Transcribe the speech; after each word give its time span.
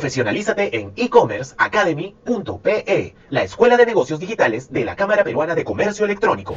Profesionalízate 0.00 0.80
en 0.80 0.92
e-commerceacademy.pe, 0.96 3.14
la 3.28 3.42
escuela 3.42 3.76
de 3.76 3.84
negocios 3.84 4.18
digitales 4.18 4.72
de 4.72 4.86
la 4.86 4.96
Cámara 4.96 5.24
Peruana 5.24 5.54
de 5.54 5.62
Comercio 5.62 6.06
Electrónico. 6.06 6.54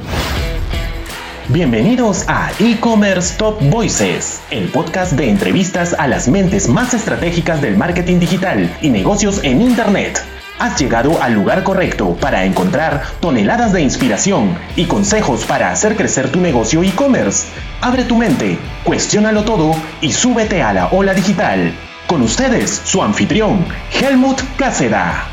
Bienvenidos 1.50 2.24
a 2.26 2.52
E-Commerce 2.58 3.36
Top 3.36 3.60
Voices, 3.64 4.40
el 4.50 4.68
podcast 4.68 5.12
de 5.12 5.28
entrevistas 5.28 5.94
a 5.98 6.08
las 6.08 6.26
mentes 6.26 6.70
más 6.70 6.94
estratégicas 6.94 7.60
del 7.60 7.76
marketing 7.76 8.18
digital 8.18 8.74
y 8.80 8.88
negocios 8.88 9.44
en 9.44 9.60
Internet. 9.60 10.24
Has 10.58 10.80
llegado 10.80 11.22
al 11.22 11.34
lugar 11.34 11.64
correcto 11.64 12.16
para 12.18 12.46
encontrar 12.46 13.02
toneladas 13.20 13.74
de 13.74 13.82
inspiración 13.82 14.56
y 14.74 14.86
consejos 14.86 15.44
para 15.44 15.70
hacer 15.70 15.96
crecer 15.96 16.32
tu 16.32 16.40
negocio 16.40 16.82
e-commerce. 16.82 17.46
Abre 17.82 18.04
tu 18.04 18.16
mente, 18.16 18.56
cuestiónalo 18.84 19.44
todo 19.44 19.72
y 20.00 20.12
súbete 20.12 20.62
a 20.62 20.72
la 20.72 20.86
ola 20.86 21.12
digital. 21.12 21.74
Con 22.06 22.20
ustedes, 22.20 22.70
su 22.70 23.02
anfitrión, 23.02 23.64
Helmut 23.90 24.38
Cáceda. 24.58 25.26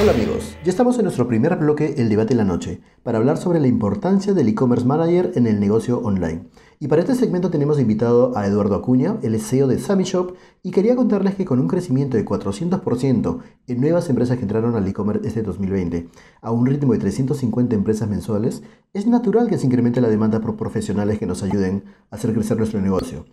Hola 0.00 0.12
amigos, 0.12 0.56
ya 0.64 0.70
estamos 0.70 0.96
en 0.98 1.02
nuestro 1.02 1.26
primer 1.26 1.56
bloque, 1.56 1.96
el 1.98 2.08
debate 2.08 2.28
de 2.28 2.36
la 2.36 2.44
noche, 2.44 2.80
para 3.02 3.18
hablar 3.18 3.38
sobre 3.38 3.58
la 3.58 3.66
importancia 3.66 4.34
del 4.34 4.46
e-commerce 4.46 4.86
manager 4.86 5.32
en 5.34 5.48
el 5.48 5.58
negocio 5.58 5.98
online. 5.98 6.44
Y 6.78 6.86
para 6.86 7.02
este 7.02 7.16
segmento 7.16 7.50
tenemos 7.50 7.80
invitado 7.80 8.38
a 8.38 8.46
Eduardo 8.46 8.76
Acuña, 8.76 9.16
el 9.22 9.40
CEO 9.40 9.66
de 9.66 9.80
Sammy 9.80 10.04
Shop, 10.04 10.36
y 10.62 10.70
quería 10.70 10.94
contarles 10.94 11.34
que 11.34 11.44
con 11.44 11.58
un 11.58 11.66
crecimiento 11.66 12.16
de 12.16 12.24
400% 12.24 13.40
en 13.66 13.80
nuevas 13.80 14.08
empresas 14.08 14.36
que 14.36 14.44
entraron 14.44 14.76
al 14.76 14.86
e-commerce 14.86 15.26
este 15.26 15.42
2020, 15.42 16.08
a 16.40 16.52
un 16.52 16.64
ritmo 16.66 16.92
de 16.92 17.00
350 17.00 17.74
empresas 17.74 18.08
mensuales, 18.08 18.62
es 18.94 19.08
natural 19.08 19.48
que 19.48 19.58
se 19.58 19.66
incremente 19.66 20.00
la 20.00 20.08
demanda 20.08 20.40
por 20.40 20.56
profesionales 20.56 21.18
que 21.18 21.26
nos 21.26 21.42
ayuden 21.42 21.82
a 22.12 22.14
hacer 22.14 22.32
crecer 22.32 22.56
nuestro 22.56 22.80
negocio. 22.80 23.24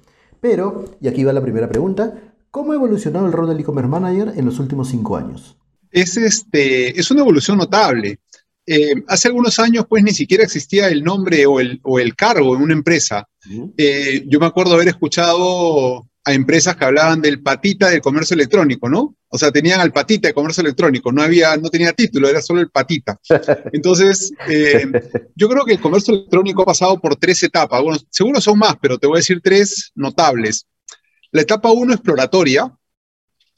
Pero, 0.48 0.86
y 1.02 1.08
aquí 1.08 1.24
va 1.24 1.34
la 1.34 1.42
primera 1.42 1.68
pregunta, 1.68 2.36
¿cómo 2.52 2.72
ha 2.72 2.76
evolucionado 2.76 3.26
el 3.26 3.32
rol 3.32 3.48
del 3.50 3.62
e-commerce 3.62 3.90
manager 3.90 4.32
en 4.38 4.46
los 4.46 4.60
últimos 4.60 4.90
cinco 4.90 5.18
años? 5.18 5.58
Es, 5.90 6.18
este, 6.18 7.00
es 7.00 7.10
una 7.10 7.22
evolución 7.22 7.58
notable. 7.58 8.20
Eh, 8.64 8.94
hace 9.08 9.30
algunos 9.30 9.58
años, 9.58 9.88
pues, 9.90 10.04
ni 10.04 10.12
siquiera 10.12 10.44
existía 10.44 10.88
el 10.90 11.04
nombre 11.04 11.48
o 11.48 11.60
el, 11.60 11.80
o 11.82 11.98
el 11.98 12.16
cargo 12.16 12.56
en 12.56 12.62
una 12.62 12.74
empresa. 12.74 13.28
Eh, 13.76 14.24
yo 14.28 14.40
me 14.40 14.46
acuerdo 14.46 14.76
haber 14.76 14.88
escuchado 14.88 16.08
a 16.26 16.34
empresas 16.34 16.76
que 16.76 16.86
hablaban 16.86 17.22
del 17.22 17.42
patita 17.42 17.90
del 17.90 18.02
comercio 18.02 18.34
electrónico, 18.34 18.90
¿no? 18.90 19.16
O 19.30 19.38
sea, 19.38 19.52
tenían 19.52 19.80
al 19.80 19.94
patita 19.94 20.28
de 20.28 20.34
comercio 20.34 20.62
electrónico, 20.62 21.12
no 21.12 21.22
había, 21.22 21.56
no 21.56 21.70
tenía 21.70 21.94
título, 21.94 22.28
era 22.28 22.42
solo 22.42 22.62
el 22.62 22.72
patita. 22.72 23.20
Entonces, 23.72 24.34
eh, 24.50 24.88
yo 25.36 25.48
creo 25.48 25.64
que 25.66 25.74
el 25.74 25.80
comercio 25.80 26.16
electrónico 26.16 26.64
ha 26.64 26.66
pasado 26.66 27.00
por 27.00 27.16
tres 27.16 27.44
etapas. 27.44 27.80
Bueno, 27.82 28.00
seguro 28.10 28.42
son 28.42 28.58
más, 28.58 28.76
pero 28.82 28.98
te 28.98 29.06
voy 29.06 29.18
a 29.18 29.20
decir 29.20 29.40
tres 29.44 29.92
notables. 29.94 30.66
La 31.32 31.44
etapa 31.44 31.72
uno, 31.72 31.94
exploratoria, 31.94 32.74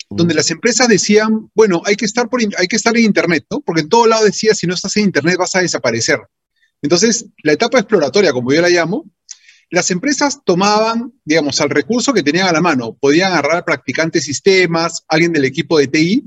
donde 0.10 0.34
las 0.34 0.52
empresas 0.52 0.90
decían, 0.90 1.50
bueno, 1.56 1.82
hay 1.86 1.96
que 1.96 2.06
estar, 2.06 2.28
por, 2.28 2.42
hay 2.42 2.68
que 2.68 2.76
estar 2.76 2.96
en 2.98 3.06
Internet, 3.06 3.46
¿no? 3.50 3.62
Porque 3.62 3.82
en 3.82 3.90
todo 3.90 4.08
lado 4.08 4.26
decía, 4.26 4.54
si 4.54 4.68
no 4.68 4.74
estás 4.74 4.98
en 4.98 5.06
Internet 5.06 5.38
vas 5.38 5.56
a 5.56 5.62
desaparecer. 5.62 6.20
Entonces, 6.82 7.28
la 7.44 7.54
etapa 7.54 7.80
exploratoria, 7.80 8.34
como 8.34 8.52
yo 8.52 8.62
la 8.62 8.70
llamo, 8.70 9.06
las 9.70 9.92
empresas 9.92 10.40
tomaban, 10.46 11.14
digamos, 11.26 11.60
al 11.60 11.70
recurso 11.70 12.14
que 12.14 12.24
tenían 12.24 12.48
a 12.48 12.54
la 12.54 12.62
mano. 12.62 12.94
Podían 13.00 13.34
agarrar 13.34 13.66
practicantes 13.66 14.24
sistemas, 14.24 15.04
alguien 15.08 15.34
del 15.34 15.46
equipo 15.46 15.78
de 15.78 15.88
TI, 15.88 16.24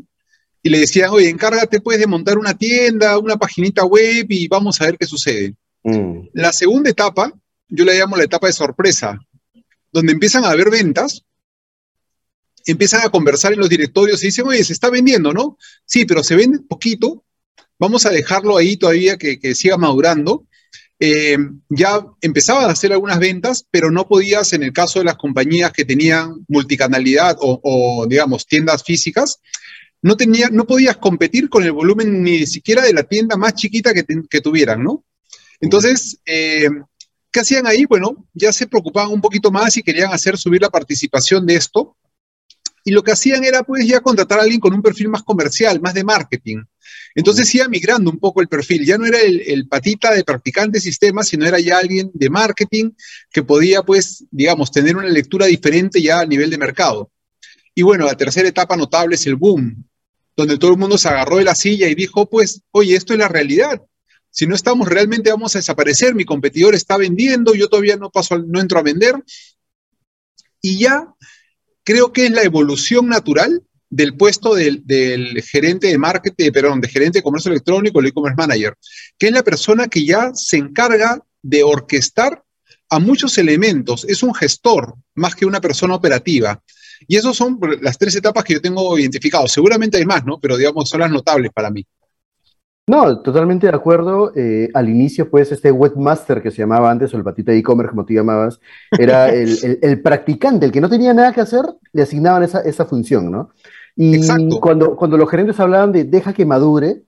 y 0.63 0.69
le 0.69 0.81
decían, 0.81 1.11
oye, 1.11 1.31
encárgate 1.31 1.81
pues 1.81 1.99
de 1.99 2.07
montar 2.07 2.37
una 2.37 2.57
tienda, 2.57 3.19
una 3.19 3.37
paginita 3.37 3.85
web 3.85 4.27
y 4.29 4.47
vamos 4.47 4.81
a 4.81 4.87
ver 4.87 4.99
qué 4.99 5.07
sucede. 5.07 5.55
Mm. 5.83 6.29
La 6.35 6.53
segunda 6.53 6.91
etapa, 6.91 7.33
yo 7.69 7.85
la 7.85 7.95
llamo 7.95 8.17
la 8.17 8.25
etapa 8.25 8.47
de 8.47 8.53
sorpresa, 8.53 9.19
donde 9.91 10.13
empiezan 10.13 10.45
a 10.45 10.51
haber 10.51 10.71
ventas, 10.71 11.25
empiezan 12.67 13.01
a 13.07 13.09
conversar 13.09 13.55
en 13.55 13.61
los 13.61 13.71
directorios 13.71 14.23
y 14.23 14.27
dicen, 14.27 14.47
oye, 14.47 14.63
se 14.63 14.75
está 14.75 14.91
vendiendo, 14.91 15.33
¿no? 15.33 15.57
Sí, 15.87 16.05
pero 16.05 16.23
se 16.23 16.37
vende 16.37 16.59
poquito, 16.69 17.25
vamos 17.79 18.05
a 18.05 18.11
dejarlo 18.11 18.59
ahí 18.59 18.77
todavía 18.77 19.17
que, 19.17 19.41
que 19.41 19.55
siga 19.55 19.79
madurando 19.79 20.47
eh, 21.03 21.39
ya 21.71 22.05
empezabas 22.21 22.67
a 22.67 22.73
hacer 22.73 22.93
algunas 22.93 23.19
ventas, 23.19 23.67
pero 23.71 23.91
no 23.91 24.07
podías, 24.07 24.53
en 24.53 24.63
el 24.63 24.73
caso 24.75 24.99
de 24.99 25.07
las 25.07 25.17
compañías 25.17 25.73
que 25.73 25.87
tenían 25.87 26.45
multicanalidad 26.47 27.39
o, 27.41 28.07
digamos, 28.07 28.47
tiendas 28.47 28.85
físicas, 28.85 29.41
no, 30.03 30.17
tenía, 30.17 30.51
no 30.51 30.67
podías 30.67 30.99
competir 30.99 31.49
con 31.49 31.65
el 31.65 31.73
volumen 31.73 32.23
ni 32.23 32.47
siquiera 32.47 32.83
de 32.83 32.93
la 32.93 33.05
tienda 33.05 33.39
más 33.39 33.55
chiquita 33.55 33.95
que, 33.95 34.05
que 34.29 34.41
tuvieran, 34.43 34.83
¿no? 34.83 35.05
Entonces, 35.59 36.19
eh, 36.27 36.69
¿qué 37.33 37.41
hacían 37.41 37.67
ahí? 37.67 37.87
Bueno, 37.87 38.29
ya 38.35 38.53
se 38.53 38.67
preocupaban 38.67 39.11
un 39.11 39.23
poquito 39.23 39.51
más 39.51 39.77
y 39.79 39.83
querían 39.83 40.13
hacer 40.13 40.37
subir 40.37 40.61
la 40.61 40.71
participación 40.71 41.47
de 41.47 41.57
esto. 41.57 41.97
Y 42.85 42.93
lo 42.93 43.03
que 43.03 43.13
hacían 43.13 43.43
era, 43.45 43.63
pues, 43.63 43.87
ya 43.87 44.01
contratar 44.01 44.39
a 44.39 44.43
alguien 44.43 44.61
con 44.61 44.75
un 44.75 44.83
perfil 44.83 45.09
más 45.09 45.23
comercial, 45.23 45.81
más 45.81 45.95
de 45.95 46.05
marketing. 46.05 46.63
Entonces 47.15 47.53
iba 47.55 47.69
migrando 47.69 48.11
un 48.11 48.19
poco 48.19 48.41
el 48.41 48.49
perfil, 48.49 48.85
ya 48.85 48.99
no 48.99 49.07
era 49.07 49.19
el, 49.21 49.67
patita 49.69 50.15
de 50.15 50.25
practicante 50.25 50.79
de 50.79 50.83
sistemas, 50.83 51.29
sino 51.29 51.47
era 51.47 51.59
ya 51.59 51.79
alguien 51.79 52.11
de 52.15 52.31
marketing 52.31 52.91
que 53.31 53.43
podía, 53.43 53.83
pues, 53.83 54.25
digamos, 54.31 54.71
tener 54.71 54.97
una 54.97 55.09
lectura 55.09 55.47
diferente 55.47 56.01
ya 56.01 56.21
a 56.21 56.27
nivel 56.27 56.51
de 56.51 56.59
mercado. 56.59 57.11
Y 57.75 57.83
bueno, 57.83 58.07
la 58.07 58.17
tercera 58.17 58.49
etapa 58.49 58.77
notable 58.77 59.15
es 59.15 59.27
el 59.27 59.37
boom, 59.37 59.85
donde 60.37 60.59
todo 60.59 60.73
el 60.73 60.79
mundo 60.79 60.99
se 60.99 61.09
agarró 61.09 61.37
de 61.37 61.45
la 61.45 61.55
silla 61.55 61.89
y 61.89 61.95
dijo, 61.95 62.29
pues, 62.29 62.63
oye, 62.71 62.95
esto 62.95 63.13
es 63.13 63.19
la 63.19 63.29
realidad. 63.29 63.83
Si 64.31 64.47
no 64.47 64.55
estamos, 64.55 64.89
realmente 64.89 65.31
vamos 65.31 65.55
a 65.55 65.59
desaparecer. 65.59 66.15
Mi 66.15 66.25
competidor 66.25 66.75
está 66.75 66.97
vendiendo, 66.97 67.55
yo 67.55 67.69
todavía 67.69 67.97
no 67.97 68.11
paso, 68.11 68.39
no 68.39 68.61
entro 68.61 68.79
a 68.79 68.83
vender. 68.83 69.15
Y 70.63 70.79
ya 70.79 71.13
creo 71.83 72.13
que 72.13 72.27
es 72.27 72.31
la 72.31 72.43
evolución 72.43 73.09
natural 73.09 73.65
del 73.91 74.17
puesto 74.17 74.55
del, 74.55 74.85
gerente 75.43 75.89
de 75.89 75.99
marketing, 75.99 76.53
perdón, 76.53 76.81
de 76.81 76.89
gerente 76.89 77.19
de 77.19 77.23
comercio 77.23 77.51
electrónico, 77.51 77.99
el 78.01 78.07
e-commerce 78.07 78.37
manager, 78.37 78.75
que 79.19 79.27
es 79.27 79.33
la 79.33 79.43
persona 79.43 79.89
que 79.89 80.07
ya 80.07 80.31
se 80.33 80.57
encarga 80.57 81.21
de 81.43 81.65
orquestar 81.65 82.43
a 82.89 82.99
muchos 83.01 83.37
elementos. 83.37 84.05
Es 84.09 84.23
un 84.23 84.33
gestor 84.33 84.95
más 85.15 85.35
que 85.35 85.45
una 85.45 85.61
persona 85.61 85.95
operativa. 85.95 86.63
Y 87.09 87.17
esas 87.17 87.37
son 87.37 87.59
las 87.81 87.99
tres 87.99 88.15
etapas 88.15 88.45
que 88.45 88.55
yo 88.55 88.61
tengo 88.61 88.97
identificadas. 88.99 89.53
Seguramente 89.53 89.97
hay 89.99 90.05
más, 90.05 90.25
¿no? 90.25 90.39
Pero 90.39 90.57
digamos, 90.57 90.89
son 90.89 91.01
las 91.01 91.11
notables 91.11 91.51
para 91.53 91.71
mí. 91.71 91.85
No, 92.87 93.21
totalmente 93.23 93.69
de 93.69 93.75
acuerdo. 93.75 94.33
Eh, 94.35 94.69
al 94.75 94.89
inicio, 94.89 95.31
pues, 95.31 95.53
este 95.53 95.71
webmaster 95.71 96.43
que 96.43 96.51
se 96.51 96.59
llamaba 96.59 96.91
antes, 96.91 97.15
o 97.15 97.17
el 97.17 97.23
patita 97.23 97.53
de 97.53 97.59
e-commerce, 97.59 97.91
como 97.91 98.05
tú 98.05 98.13
llamabas, 98.13 98.61
era 98.99 99.29
el, 99.29 100.03
practicante, 100.03 100.67
el 100.67 100.73
que 100.73 100.81
no 100.81 100.89
tenía 100.89 101.15
nada 101.15 101.33
que 101.33 101.41
hacer, 101.41 101.65
le 101.93 102.03
asignaban 102.03 102.43
esa, 102.43 102.61
esa 102.63 102.85
función, 102.85 103.31
¿no? 103.31 103.51
Y 104.03 104.59
cuando, 104.61 104.97
cuando 104.97 105.19
los 105.19 105.29
gerentes 105.29 105.61
hablaban 105.61 105.93
de 105.93 106.05
deja 106.05 106.33
que 106.33 106.47
madure, 106.47 107.03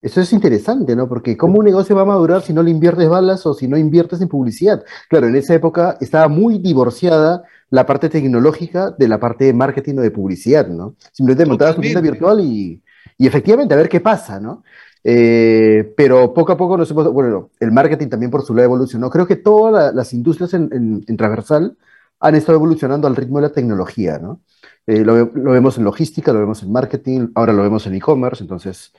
eso 0.00 0.22
es 0.22 0.32
interesante, 0.32 0.96
¿no? 0.96 1.06
Porque 1.06 1.36
¿cómo 1.36 1.58
un 1.58 1.66
negocio 1.66 1.94
va 1.94 2.02
a 2.02 2.06
madurar 2.06 2.40
si 2.40 2.54
no 2.54 2.62
le 2.62 2.70
inviertes 2.70 3.06
balas 3.06 3.44
o 3.44 3.52
si 3.52 3.68
no 3.68 3.76
inviertes 3.76 4.22
en 4.22 4.28
publicidad? 4.28 4.82
Claro, 5.10 5.26
en 5.26 5.36
esa 5.36 5.54
época 5.54 5.98
estaba 6.00 6.28
muy 6.28 6.58
divorciada 6.58 7.42
la 7.68 7.84
parte 7.84 8.08
tecnológica 8.08 8.92
de 8.98 9.08
la 9.08 9.20
parte 9.20 9.44
de 9.44 9.52
marketing 9.52 9.98
o 9.98 10.00
de 10.00 10.10
publicidad, 10.10 10.66
¿no? 10.68 10.94
Simplemente 11.12 11.44
montabas 11.44 11.74
tu 11.74 11.82
tienda 11.82 12.00
virtual 12.00 12.40
y, 12.40 12.82
y, 13.18 13.26
efectivamente 13.26 13.74
a 13.74 13.76
ver 13.76 13.90
qué 13.90 14.00
pasa, 14.00 14.40
¿no? 14.40 14.62
Eh, 15.04 15.92
pero 15.98 16.32
poco 16.32 16.52
a 16.52 16.56
poco 16.56 16.78
nos 16.78 16.90
hemos, 16.90 17.12
bueno, 17.12 17.50
el 17.60 17.72
marketing 17.72 18.08
también 18.08 18.30
por 18.30 18.42
su 18.42 18.54
lado 18.54 18.64
evolucionó. 18.64 19.10
Creo 19.10 19.26
que 19.26 19.36
todas 19.36 19.94
las 19.94 20.14
industrias 20.14 20.54
en, 20.54 21.04
en 21.06 21.16
transversal 21.18 21.76
han 22.20 22.34
estado 22.34 22.56
evolucionando 22.56 23.06
al 23.06 23.16
ritmo 23.16 23.38
de 23.38 23.48
la 23.48 23.52
tecnología, 23.52 24.18
¿no? 24.18 24.40
Eh, 24.88 25.04
lo, 25.04 25.30
vemos 25.30 25.76
en 25.76 25.84
logística, 25.84 26.32
lo 26.32 26.38
vemos 26.38 26.62
en 26.62 26.72
marketing, 26.72 27.28
ahora 27.34 27.52
lo 27.52 27.62
vemos 27.62 27.86
en 27.86 27.94
e-commerce, 27.94 28.42
entonces 28.42 28.90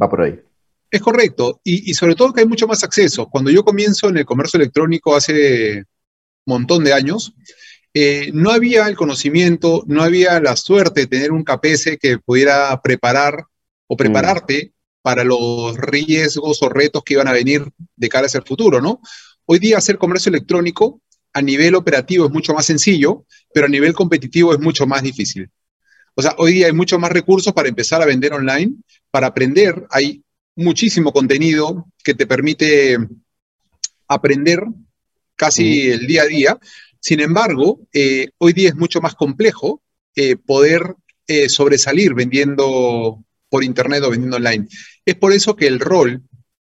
va 0.00 0.10
por 0.10 0.22
ahí. 0.22 0.40
Es 0.90 1.00
correcto, 1.00 1.60
y, 1.62 1.94
sobre 1.94 2.16
todo 2.16 2.32
que 2.32 2.40
hay 2.40 2.46
mucho 2.46 2.66
más 2.66 2.82
acceso. 2.82 3.28
Cuando 3.30 3.48
yo 3.48 3.64
comienzo 3.64 4.08
en 4.08 4.16
el 4.16 4.24
comercio 4.24 4.58
electrónico 4.58 5.14
hace 5.14 5.78
un 5.78 5.84
montón 6.44 6.82
de 6.82 6.92
años, 6.92 7.34
eh, 7.94 8.32
no 8.34 8.50
había 8.50 8.88
el 8.88 8.96
conocimiento, 8.96 9.84
no 9.86 10.02
había 10.02 10.40
la 10.40 10.56
suerte 10.56 11.02
de 11.02 11.06
tener 11.06 11.30
un 11.30 11.44
KPS 11.44 11.98
que 12.00 12.18
pudiera 12.18 12.80
preparar 12.82 13.44
o 13.86 13.96
prepararte 13.96 14.72
para 15.02 15.22
los 15.22 15.76
riesgos 15.76 16.60
o 16.64 16.68
retos 16.68 17.04
que 17.04 17.14
iban 17.14 17.28
a 17.28 17.32
venir 17.32 17.70
de 17.94 18.08
cara 18.08 18.26
hacia 18.26 18.38
el 18.38 18.44
futuro, 18.44 18.80
¿no? 18.80 19.00
Hoy 19.46 19.60
día 19.60 19.78
hacer 19.78 19.98
comercio 19.98 20.30
electrónico 20.30 21.00
a 21.32 21.42
nivel 21.42 21.76
operativo 21.76 22.26
es 22.26 22.32
mucho 22.32 22.54
más 22.54 22.66
sencillo, 22.66 23.24
pero 23.52 23.66
a 23.66 23.68
nivel 23.68 23.92
competitivo 23.92 24.52
es 24.52 24.60
mucho 24.60 24.86
más 24.86 25.02
difícil. 25.02 25.50
O 26.14 26.22
sea, 26.22 26.34
hoy 26.38 26.54
día 26.54 26.66
hay 26.66 26.72
mucho 26.72 26.98
más 26.98 27.10
recursos 27.10 27.52
para 27.52 27.68
empezar 27.68 28.02
a 28.02 28.06
vender 28.06 28.32
online, 28.32 28.74
para 29.10 29.28
aprender. 29.28 29.86
Hay 29.90 30.22
muchísimo 30.56 31.12
contenido 31.12 31.86
que 32.04 32.14
te 32.14 32.26
permite 32.26 32.98
aprender 34.08 34.64
casi 35.36 35.90
el 35.90 36.06
día 36.06 36.22
a 36.22 36.26
día. 36.26 36.58
Sin 37.00 37.20
embargo, 37.20 37.80
eh, 37.92 38.28
hoy 38.38 38.52
día 38.52 38.68
es 38.68 38.76
mucho 38.76 39.00
más 39.00 39.14
complejo 39.14 39.82
eh, 40.14 40.36
poder 40.36 40.94
eh, 41.26 41.48
sobresalir 41.48 42.14
vendiendo 42.14 43.24
por 43.48 43.64
Internet 43.64 44.02
o 44.04 44.10
vendiendo 44.10 44.36
online. 44.36 44.68
Es 45.04 45.14
por 45.16 45.32
eso 45.32 45.56
que 45.56 45.66
el 45.66 45.80
rol 45.80 46.22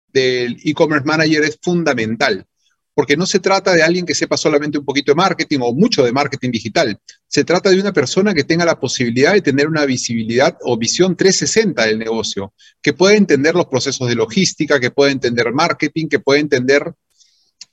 del 0.09 0.57
e-commerce 0.65 1.05
manager 1.05 1.43
es 1.43 1.59
fundamental 1.61 2.47
porque 2.95 3.17
no 3.17 3.27
se 3.27 3.41
trata 3.41 3.73
de 3.73 3.83
alguien 3.83 4.07
que 4.07 4.15
sepa 4.15 4.37
solamente 4.37 4.79
un 4.79 4.85
poquito 4.85 5.13
de 5.13 5.17
marketing 5.17 5.59
o 5.63 5.75
mucho 5.75 6.05
de 6.05 6.13
marketing 6.13 6.51
digital. 6.51 6.99
Se 7.27 7.45
trata 7.45 7.71
de 7.71 7.81
una 7.81 7.93
persona 7.93 8.33
que 8.33 8.45
tenga 8.45 8.65
la 8.65 8.79
posibilidad 8.79 9.33
de 9.33 9.43
tener 9.43 9.67
una 9.67 9.85
visibilidad 9.85 10.57
o 10.63 10.79
visión 10.79 11.17
360 11.17 11.87
del 11.87 11.99
negocio, 11.99 12.55
que 12.81 12.93
pueda 12.93 13.17
entender 13.17 13.55
los 13.55 13.67
procesos 13.67 14.09
de 14.09 14.15
logística, 14.15 14.79
que 14.79 14.93
pueda 14.93 15.11
entender 15.11 15.53
marketing, 15.53 16.09
que 16.09 16.21
pueda 16.21 16.41
entender 16.41 16.93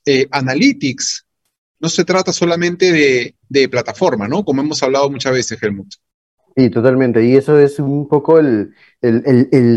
eh, 0.06 0.27
analytics. 0.31 1.25
No 1.79 1.89
se 1.89 2.03
trata 2.03 2.33
solamente 2.33 2.91
de, 2.91 3.35
de 3.47 3.69
plataforma, 3.69 4.27
¿no? 4.27 4.44
Como 4.44 4.62
hemos 4.62 4.81
hablado 4.81 5.09
muchas 5.09 5.33
veces, 5.33 5.62
Helmut. 5.62 5.94
Sí, 6.56 6.69
totalmente. 6.69 7.24
Y 7.24 7.36
eso 7.38 7.57
es 7.57 7.80
un 7.80 8.09
poco 8.09 8.38
el, 8.38 8.74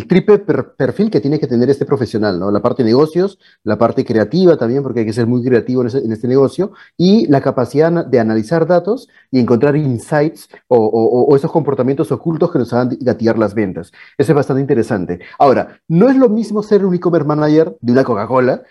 triple 0.09 0.39
perfil 0.39 1.09
que 1.09 1.21
tiene 1.21 1.39
que 1.39 1.47
tener 1.47 1.71
este 1.71 1.87
profesional, 1.87 2.39
¿no? 2.41 2.51
La 2.51 2.61
parte 2.61 2.83
de 2.83 2.91
negocios, 2.91 3.39
la 3.63 3.79
parte 3.79 4.05
creativa 4.05 4.57
también, 4.57 4.83
porque 4.83 5.01
hay 5.01 5.07
que 5.07 5.13
ser 5.13 5.27
muy 5.27 5.45
creativo 5.45 5.83
en, 5.83 6.13
este 6.13 6.27
negocio, 6.27 6.73
y 6.97 7.27
la 7.29 7.41
capacidad 7.41 8.05
de 8.05 8.19
analizar 8.19 8.67
datos 8.67 9.09
y 9.31 9.39
encontrar 9.39 9.77
insights 9.77 10.49
o, 10.67 11.35
esos 11.37 11.53
comportamientos 11.53 12.11
ocultos 12.11 12.51
que 12.51 12.59
nos 12.59 12.73
hagan 12.73 12.97
gatillar 13.01 13.39
las 13.39 13.55
ventas. 13.55 13.93
Eso 14.19 14.33
es 14.33 14.37
bastante 14.37 14.61
interesante. 14.61 15.21
Ahora, 15.39 15.81
no 15.87 16.09
es 16.09 16.17
lo 16.17 16.29
mismo 16.29 16.63
ser 16.63 16.85
un 16.85 16.95
e-commerce 16.95 17.27
manager 17.27 17.77
de 17.81 17.93
una 17.93 18.05
Coca-Cola 18.05 18.63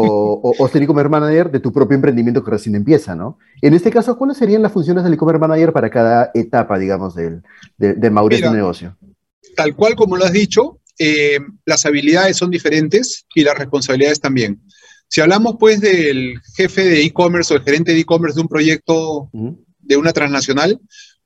o, 0.00 0.54
o, 0.58 0.68
ser 0.68 0.82
e-commerce 0.82 1.10
manager 1.10 1.50
de 1.50 1.60
tu 1.60 1.72
propio 1.72 1.94
emprendimiento 1.94 2.42
que 2.42 2.50
recién 2.50 2.74
empieza, 2.74 3.14
¿no? 3.14 3.38
En 3.60 3.74
este 3.74 3.90
caso, 3.90 4.16
¿cuáles 4.16 4.36
serían 4.36 4.62
las 4.62 4.72
funciones 4.72 5.04
del 5.04 5.14
e-commerce 5.14 5.40
manager 5.40 5.72
para 5.72 5.90
cada 5.90 6.30
etapa, 6.34 6.78
digamos, 6.78 7.14
del, 7.14 7.42
de, 7.78 7.94
de 7.94 8.10
Mauricio 8.10 8.52
negocio? 8.52 8.96
Tal 9.56 9.74
cual 9.74 9.94
como 9.94 10.16
lo 10.16 10.24
has 10.24 10.32
dicho, 10.32 10.80
eh, 10.98 11.38
las 11.64 11.86
habilidades 11.86 12.36
son 12.36 12.50
diferentes 12.50 13.26
y 13.34 13.42
las 13.42 13.58
responsabilidades 13.58 14.20
también. 14.20 14.60
Si 15.08 15.20
hablamos 15.20 15.56
pues 15.58 15.80
del 15.80 16.40
jefe 16.56 16.84
de 16.84 17.02
e-commerce 17.02 17.52
o 17.52 17.56
el 17.56 17.62
gerente 17.62 17.92
de 17.92 18.00
e-commerce 18.00 18.36
de 18.36 18.42
un 18.42 18.48
proyecto 18.48 19.30
de 19.80 19.96
una 19.96 20.12
transnacional, 20.12 20.80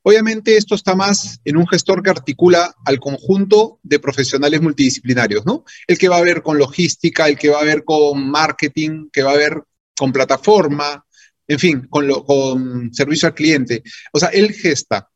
Obviamente 0.07 0.55
esto 0.55 0.73
está 0.73 0.95
más 0.95 1.41
en 1.43 1.57
un 1.57 1.67
gestor 1.67 2.01
que 2.01 2.09
articula 2.09 2.73
al 2.85 2.97
conjunto 2.97 3.81
de 3.83 3.99
profesionales 3.99 4.61
multidisciplinarios, 4.61 5.45
¿no? 5.45 5.65
El 5.85 5.97
que 5.97 6.07
va 6.07 6.15
a 6.15 6.21
ver 6.21 6.41
con 6.41 6.57
logística, 6.57 7.27
el 7.27 7.37
que 7.37 7.49
va 7.49 7.59
a 7.59 7.65
ver 7.65 7.83
con 7.83 8.31
marketing, 8.31 9.09
que 9.11 9.21
va 9.21 9.31
a 9.31 9.35
ver 9.35 9.61
con 9.97 10.13
plataforma, 10.13 11.05
en 11.45 11.59
fin, 11.59 11.87
con, 11.89 12.09
con 12.23 12.93
servicio 12.93 13.27
al 13.27 13.33
cliente. 13.33 13.83
O 14.13 14.17
sea, 14.17 14.29
él 14.29 14.53
gesta. 14.53 15.09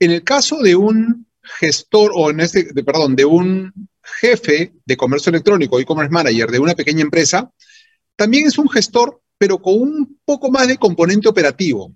En 0.00 0.10
el 0.10 0.24
caso 0.24 0.58
de 0.58 0.74
un 0.74 1.28
gestor, 1.60 2.10
o 2.12 2.28
en 2.30 2.40
este, 2.40 2.72
de, 2.72 2.82
perdón, 2.82 3.14
de 3.14 3.26
un 3.26 3.72
jefe 4.02 4.74
de 4.84 4.96
comercio 4.96 5.30
electrónico, 5.30 5.78
e-commerce 5.78 6.12
manager 6.12 6.50
de 6.50 6.58
una 6.58 6.74
pequeña 6.74 7.02
empresa, 7.02 7.52
también 8.16 8.48
es 8.48 8.58
un 8.58 8.68
gestor, 8.68 9.22
pero 9.38 9.62
con 9.62 9.74
un 9.74 10.18
poco 10.24 10.50
más 10.50 10.66
de 10.66 10.76
componente 10.76 11.28
operativo. 11.28 11.94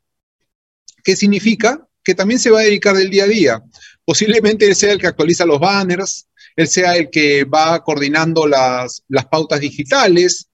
¿Qué 1.03 1.17
significa? 1.17 1.88
Que 2.09 2.15
también 2.15 2.41
se 2.41 2.51
va 2.51 2.61
a 2.61 2.63
dedicar 2.63 2.97
del 2.97 3.11
día 3.11 3.25
a 3.25 3.27
día. 3.27 3.63
Posiblemente 4.03 4.67
él 4.67 4.75
sea 4.75 4.93
el 4.93 4.99
que 4.99 5.09
actualiza 5.09 5.45
los 5.45 5.61
banners, 5.61 6.27
él 6.57 6.67
sea 6.67 6.97
el 6.97 7.11
que 7.11 7.45
va 7.45 7.85
coordinando 7.85 8.47
las, 8.47 9.03
pautas 9.31 9.61
digitales. 9.61 10.49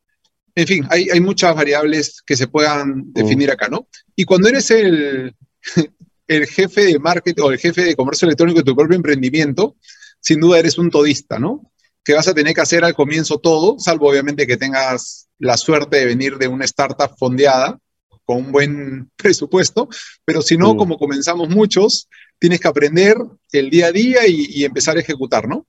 En 0.56 0.66
fin, 0.66 0.84
hay, 0.90 1.20
muchas 1.20 1.54
variables 1.54 2.22
que 2.26 2.34
se 2.34 2.48
puedan 2.48 3.12
definir 3.12 3.52
acá, 3.52 3.68
¿no? 3.68 3.86
Y 4.16 4.24
cuando 4.24 4.48
eres 4.48 4.68
el, 4.72 5.36
el 6.26 6.46
jefe 6.48 6.86
de 6.86 6.98
marketing 6.98 7.42
o 7.44 7.52
el 7.52 7.58
jefe 7.60 7.84
de 7.84 7.94
comercio 7.94 8.26
electrónico 8.26 8.58
de 8.58 8.64
tu 8.64 8.74
propio 8.74 8.96
emprendimiento, 8.96 9.76
sin 10.18 10.40
duda 10.40 10.58
eres 10.58 10.76
un 10.76 10.90
todista, 10.90 11.38
¿no? 11.38 11.70
Que 12.02 12.14
vas 12.14 12.26
a 12.26 12.34
tener 12.34 12.52
que 12.52 12.62
hacer 12.62 12.84
al 12.84 12.94
comienzo 12.94 13.38
todo, 13.38 13.78
salvo 13.78 14.10
obviamente 14.10 14.48
que 14.48 14.56
tengas 14.56 15.28
la 15.38 15.56
suerte 15.56 15.98
de 15.98 16.06
venir 16.06 16.36
de 16.36 16.48
una 16.48 16.64
startup 16.64 17.16
fondeada, 17.16 17.78
con 18.24 18.38
un 18.38 18.52
buen 18.52 19.10
presupuesto, 19.16 19.88
pero 20.24 20.42
si 20.42 20.56
no, 20.56 20.74
mm. 20.74 20.76
como 20.76 20.98
comenzamos 20.98 21.48
muchos, 21.48 22.08
tienes 22.38 22.60
que 22.60 22.68
aprender 22.68 23.16
el 23.52 23.70
día 23.70 23.86
a 23.86 23.92
día 23.92 24.26
y, 24.26 24.64
empezar 24.64 24.96
a 24.96 25.00
ejecutar, 25.00 25.48
¿no? 25.48 25.66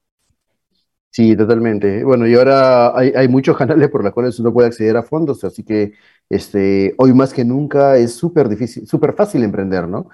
Sí, 1.10 1.34
totalmente. 1.38 2.04
Bueno, 2.04 2.28
y 2.28 2.36
ahora 2.36 2.98
hay, 2.98 3.28
muchos 3.30 3.56
canales 3.57 3.90
por 3.90 4.04
los 4.04 4.13
cuales 4.13 4.38
uno 4.40 4.52
puede 4.52 4.68
acceder 4.68 4.98
a 4.98 5.04
fondos, 5.04 5.44
así 5.46 5.63
que 5.63 5.94
este, 6.30 6.94
hoy 6.98 7.13
más 7.13 7.34
que 7.34 7.46
nunca 7.46 7.96
es 7.98 8.13
súper 8.16 8.50
difícil, 8.50 8.88
súper 8.88 9.13
fácil 9.13 9.44
emprender, 9.44 9.88
¿no? 9.88 10.10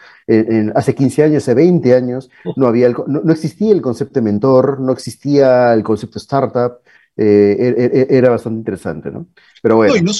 hace 0.75 0.93
15 0.93 1.23
años, 1.23 1.43
hace 1.43 1.53
20 1.55 1.95
años, 1.95 2.29
no, 2.55 2.67
había 2.67 2.89
no, 3.07 3.31
existía 3.31 3.71
el 3.71 3.81
concepto 3.81 4.19
de 4.19 4.25
mentor, 4.25 4.79
no 4.79 4.91
existía 4.91 5.73
el 5.73 5.83
concepto 5.83 6.19
startup, 6.19 6.81
eh, 7.23 7.75
e, 7.77 7.99
e, 7.99 8.17
era 8.17 8.31
bastante 8.31 8.59
interesante, 8.59 9.11
¿no? 9.11 9.27
Pero 9.61 9.75
bueno. 9.75 9.95
y, 9.95 10.01
no 10.01 10.11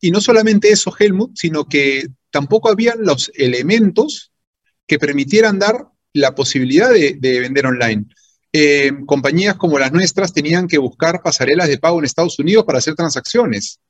y 0.00 0.10
no 0.10 0.20
solamente 0.20 0.70
eso, 0.70 0.94
Helmut, 0.98 1.32
sino 1.34 1.64
que 1.64 2.06
tampoco 2.30 2.68
habían 2.68 3.02
los 3.02 3.32
elementos 3.34 4.30
que 4.86 4.98
permitieran 4.98 5.58
dar 5.58 5.88
la 6.12 6.34
posibilidad 6.34 6.90
de, 6.90 7.40
vender 7.40 7.64
online. 7.64 8.06
Eh, 8.52 8.92
compañías 9.06 9.54
como 9.54 9.78
las 9.78 9.92
nuestras 9.92 10.34
tenían 10.34 10.66
que 10.66 10.76
buscar 10.76 11.22
pasarelas 11.22 11.68
de 11.68 11.78
pago 11.78 11.98
en 11.98 12.04
Estados 12.04 12.38
Unidos 12.38 12.64
para 12.64 12.78
hacer 12.78 12.94
transacciones. 12.94 13.80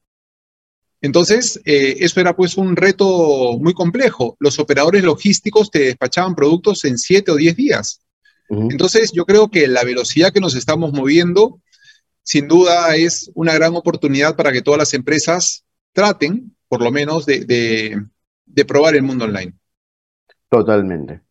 Entonces, 1.00 1.60
eh, 1.64 1.96
eso 2.00 2.20
era 2.20 2.36
pues 2.36 2.56
un 2.56 2.76
reto 2.76 3.58
muy 3.58 3.72
complejo. 3.72 4.36
Los 4.38 4.60
operadores 4.60 5.02
logísticos 5.02 5.70
te 5.70 5.80
despachaban 5.80 6.36
productos 6.36 6.84
en 6.84 6.98
siete 6.98 7.32
o 7.32 7.36
diez 7.36 7.56
días. 7.56 8.00
Entonces, 8.48 9.12
yo 9.12 9.24
creo 9.24 9.48
que 9.48 9.68
la 9.68 9.84
velocidad 9.84 10.32
que 10.32 10.40
nos 10.40 10.56
estamos 10.56 10.92
moviendo 10.92 11.60
sin 12.30 12.46
duda 12.46 12.94
es 12.94 13.28
una 13.34 13.52
gran 13.54 13.74
oportunidad 13.74 14.36
para 14.36 14.52
que 14.52 14.62
todas 14.62 14.78
las 14.78 14.94
empresas 14.94 15.64
traten, 15.92 16.56
por 16.68 16.80
lo 16.80 16.92
menos, 16.92 17.26
de, 17.26 18.06
probar 18.68 18.94
el 18.94 19.02
mundo 19.02 19.24
online. 19.24 19.54
Totalmente. 20.48 21.22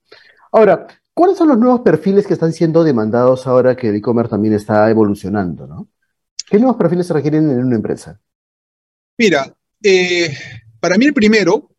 Ahora, 0.52 0.88
¿cuáles 1.14 1.38
son 1.38 1.48
los 1.48 1.58
nuevos 1.58 1.80
perfiles 1.80 2.28
que 2.28 2.34
están 2.34 2.52
siendo 2.52 2.84
demandados 2.84 3.48
ahora 3.48 3.78
que 3.78 3.88
el 3.88 3.96
e-commerce 3.96 4.32
también 4.32 4.56
está 4.56 4.90
evolucionando? 4.90 5.88
¿Qué 6.50 6.60
nuevos 6.60 6.76
perfiles 6.76 7.08
se 7.08 7.14
requieren 7.14 7.50
en 7.50 7.64
una 7.64 7.78
empresa? 7.78 8.20
Mira, 9.18 9.56
eh, 9.82 10.38
para 10.82 10.98
mí 10.98 11.06
el 11.06 11.14
primero 11.14 11.70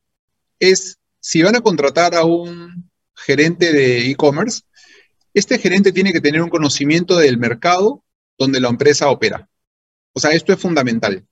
es 0.58 0.99
si 1.20 1.43
van 1.43 1.56
a 1.56 1.61
contratar 1.61 2.14
a 2.14 2.25
un 2.25 2.90
gerente 3.14 3.70
de 3.70 4.11
e-commerce, 4.11 4.62
este 5.34 5.58
gerente 5.58 5.93
tiene 5.93 6.11
que 6.11 6.22
tener 6.22 6.40
un 6.40 6.49
conocimiento 6.49 7.19
del 7.19 7.37
mercado 7.37 8.02
donde 8.40 8.58
la 8.58 8.70
empresa 8.70 9.10
opera. 9.10 9.48
O 10.14 10.19
sea, 10.19 10.31
esto 10.31 10.52
es 10.52 10.58
fundamental. 10.58 11.26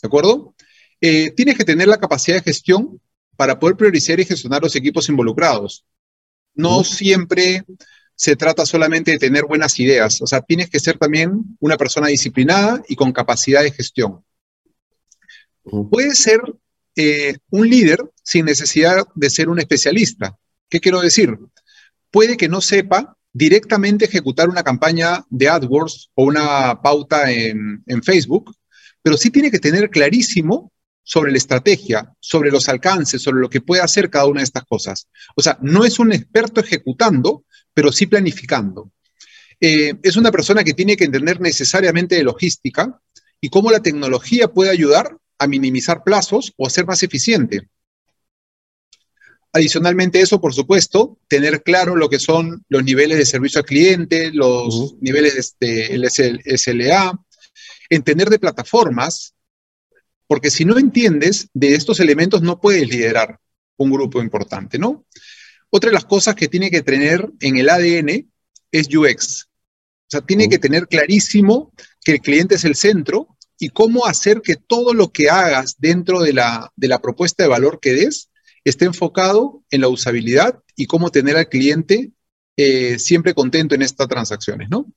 ¿De 0.00 0.06
acuerdo? 0.06 0.54
Eh, 1.00 1.32
tienes 1.32 1.58
que 1.58 1.64
tener 1.64 1.88
la 1.88 1.98
capacidad 1.98 2.36
de 2.36 2.42
gestión 2.42 3.00
para 3.36 3.58
poder 3.58 3.76
priorizar 3.76 4.20
y 4.20 4.24
gestionar 4.24 4.62
los 4.62 4.76
equipos 4.76 5.08
involucrados. 5.08 5.84
No 6.54 6.84
siempre 6.84 7.64
se 8.14 8.36
trata 8.36 8.64
solamente 8.64 9.10
de 9.10 9.18
tener 9.18 9.44
buenas 9.44 9.78
ideas. 9.80 10.22
O 10.22 10.26
sea, 10.26 10.40
tienes 10.40 10.70
que 10.70 10.78
ser 10.78 10.96
también 10.98 11.56
una 11.58 11.76
persona 11.76 12.06
disciplinada 12.06 12.80
y 12.88 12.94
con 12.94 13.12
capacidad 13.12 13.62
de 13.62 13.72
gestión. 13.72 14.24
Puede 15.90 16.14
ser 16.14 16.40
eh, 16.94 17.36
un 17.50 17.68
líder 17.68 17.98
sin 18.22 18.44
necesidad 18.44 19.04
de 19.16 19.30
ser 19.30 19.48
un 19.48 19.58
especialista. 19.58 20.38
¿Qué 20.70 20.78
quiero 20.78 21.00
decir? 21.00 21.36
Puede 22.12 22.36
que 22.36 22.48
no 22.48 22.60
sepa 22.60 23.16
directamente 23.36 24.06
ejecutar 24.06 24.48
una 24.48 24.62
campaña 24.62 25.22
de 25.28 25.46
AdWords 25.46 26.10
o 26.14 26.24
una 26.24 26.80
pauta 26.80 27.30
en, 27.30 27.84
Facebook, 28.02 28.54
pero 29.02 29.18
sí 29.18 29.30
tiene 29.30 29.50
que 29.50 29.58
tener 29.58 29.90
clarísimo 29.90 30.72
sobre 31.02 31.32
la 31.32 31.36
estrategia, 31.36 32.14
sobre 32.18 32.50
los 32.50 32.66
alcances, 32.70 33.20
sobre 33.20 33.40
lo 33.40 33.50
que 33.50 33.60
puede 33.60 33.82
hacer 33.82 34.08
cada 34.08 34.24
una 34.24 34.40
de 34.40 34.44
estas 34.44 34.64
cosas. 34.64 35.08
O 35.34 35.42
sea, 35.42 35.58
no 35.60 35.84
es 35.84 35.98
un 35.98 36.12
experto 36.12 36.60
ejecutando, 36.60 37.44
pero 37.74 37.92
sí 37.92 38.06
planificando. 38.06 38.90
Eh, 39.60 39.92
es 40.02 40.16
una 40.16 40.32
persona 40.32 40.64
que 40.64 40.72
tiene 40.72 40.96
que 40.96 41.04
entender 41.04 41.38
necesariamente 41.38 42.14
de 42.14 42.24
logística 42.24 42.98
y 43.38 43.50
cómo 43.50 43.70
la 43.70 43.82
tecnología 43.82 44.48
puede 44.48 44.70
ayudar 44.70 45.14
a 45.38 45.46
minimizar 45.46 46.02
plazos 46.04 46.54
o 46.56 46.66
a 46.66 46.70
ser 46.70 46.86
más 46.86 47.02
eficiente. 47.02 47.68
Adicionalmente 49.56 50.20
eso, 50.20 50.38
por 50.38 50.52
supuesto, 50.52 51.18
tener 51.28 51.62
claro 51.62 51.96
lo 51.96 52.10
que 52.10 52.18
son 52.18 52.62
los 52.68 52.84
niveles 52.84 53.16
de 53.16 53.24
servicio 53.24 53.60
al 53.60 53.64
cliente, 53.64 54.30
los 54.30 54.96
niveles 55.00 55.56
de 55.58 55.94
este, 55.94 56.58
SLA, 56.58 57.18
entender 57.88 58.28
de 58.28 58.38
plataformas, 58.38 59.34
porque 60.26 60.50
si 60.50 60.66
no 60.66 60.78
entiendes 60.78 61.48
de 61.54 61.74
estos 61.74 62.00
elementos 62.00 62.42
no 62.42 62.60
puedes 62.60 62.86
liderar 62.86 63.40
un 63.78 63.90
grupo 63.92 64.20
importante, 64.20 64.78
¿no? 64.78 65.06
Otra 65.70 65.88
de 65.88 65.94
las 65.94 66.04
cosas 66.04 66.34
que 66.34 66.48
tiene 66.48 66.70
que 66.70 66.82
tener 66.82 67.26
en 67.40 67.56
el 67.56 67.70
ADN 67.70 68.30
es 68.70 68.94
UX. 68.94 69.44
O 69.44 70.10
sea, 70.10 70.20
tiene 70.20 70.50
que 70.50 70.58
tener 70.58 70.86
clarísimo 70.86 71.72
que 72.04 72.12
el 72.12 72.20
cliente 72.20 72.56
es 72.56 72.64
el 72.66 72.74
centro 72.74 73.38
y 73.58 73.70
cómo 73.70 74.04
hacer 74.04 74.42
que 74.42 74.56
todo 74.56 74.92
lo 74.92 75.12
que 75.12 75.30
hagas 75.30 75.76
dentro 75.78 76.20
de 76.20 76.34
la, 76.34 76.70
de 76.76 76.88
la 76.88 77.00
propuesta 77.00 77.42
de 77.42 77.48
valor 77.48 77.80
que 77.80 77.94
des 77.94 78.28
esté 78.68 78.84
enfocado 78.84 79.62
en 79.70 79.80
la 79.80 79.88
usabilidad 79.88 80.60
y 80.74 80.86
cómo 80.86 81.10
tener 81.10 81.36
al 81.36 81.48
cliente 81.48 82.10
eh, 82.56 82.98
siempre 82.98 83.32
contento 83.32 83.74
en 83.74 83.82
estas 83.82 84.08
transacciones, 84.08 84.68
¿no? 84.68 84.92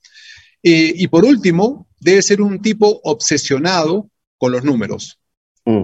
Eh, 0.64 0.92
y 0.96 1.08
por 1.08 1.24
último, 1.24 1.88
debe 2.00 2.22
ser 2.22 2.42
un 2.42 2.62
tipo 2.62 3.00
obsesionado 3.04 4.10
con 4.38 4.52
los 4.52 4.64
números. 4.64 5.20
Mm. 5.66 5.84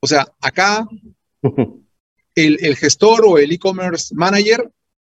O 0.00 0.06
sea, 0.06 0.26
acá 0.40 0.88
el, 2.34 2.58
el 2.60 2.76
gestor 2.76 3.24
o 3.24 3.38
el 3.38 3.52
e-commerce 3.52 4.12
manager 4.14 4.68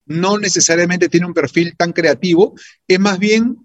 no 0.04 0.36
necesariamente 0.36 1.08
tiene 1.08 1.26
un 1.26 1.34
perfil 1.34 1.74
tan 1.76 1.92
creativo, 1.92 2.54
es 2.86 3.00
más 3.00 3.18
bien 3.18 3.56